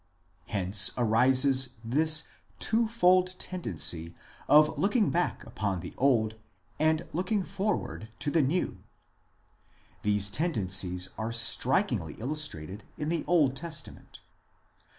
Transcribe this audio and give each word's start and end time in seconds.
Hence 0.47 0.89
arises 0.97 1.75
this 1.83 2.23
two 2.57 2.87
fold 2.87 3.37
tendency 3.37 4.15
of 4.47 4.75
looking 4.79 5.11
back 5.11 5.43
upon 5.43 5.81
the 5.81 5.93
old 5.95 6.37
and 6.79 7.07
looking 7.13 7.43
forward 7.43 8.09
to 8.17 8.31
the 8.31 8.41
new. 8.41 8.81
These 10.01 10.31
tendencies 10.31 11.09
are 11.19 11.31
strikingly 11.31 12.15
illustrated 12.15 12.83
in 12.97 13.09
the 13.09 13.23
Old 13.27 13.55
Testament. 13.55 14.21